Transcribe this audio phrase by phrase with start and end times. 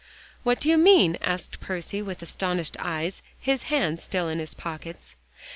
[0.41, 5.15] "What do you mean?" asked Percy, with astonished eyes, his hands still in his pockets.